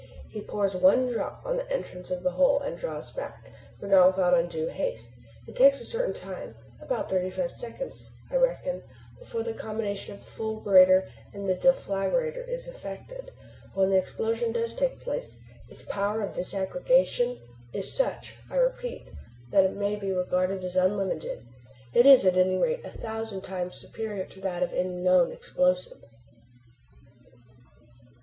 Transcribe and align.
He 0.31 0.41
pours 0.41 0.75
one 0.75 1.05
drop 1.13 1.43
on 1.45 1.57
the 1.57 1.71
entrance 1.71 2.09
of 2.09 2.23
the 2.23 2.31
hole, 2.31 2.59
and 2.59 2.75
draws 2.75 3.11
back, 3.11 3.51
but 3.79 3.91
not 3.91 4.07
with 4.07 4.17
undue 4.17 4.65
haste. 4.65 5.11
It 5.47 5.55
takes 5.55 5.79
a 5.79 5.85
certain 5.85 6.15
time 6.15 6.55
about 6.81 7.07
thirty 7.07 7.29
five 7.29 7.51
seconds, 7.55 8.09
I 8.31 8.37
reckon 8.37 8.81
before 9.19 9.43
the 9.43 9.53
combination 9.53 10.15
of 10.15 10.21
the 10.25 10.31
fulgurator 10.31 11.07
and 11.35 11.47
deflagrator 11.47 12.43
is 12.49 12.67
effected. 12.67 13.29
But 13.67 13.75
when 13.81 13.89
the 13.91 13.99
explosion 13.99 14.51
does 14.51 14.73
take 14.73 15.01
place 15.01 15.37
its 15.69 15.83
power 15.83 16.23
of 16.23 16.33
disaggregation 16.33 17.39
is 17.71 17.93
such 17.95 18.37
I 18.49 18.55
repeat 18.55 19.07
that 19.51 19.65
it 19.65 19.75
may 19.77 19.97
be 19.97 20.11
regarded 20.11 20.63
as 20.63 20.75
unlimited. 20.75 21.45
It 21.93 22.07
is 22.07 22.25
at 22.25 22.37
any 22.37 22.57
rate 22.57 22.83
a 22.83 22.89
thousand 22.89 23.41
times 23.41 23.77
superior 23.77 24.25
to 24.25 24.41
that 24.41 24.63
of 24.63 24.73
any 24.73 24.89
known 24.89 25.31
explosive. 25.31 26.03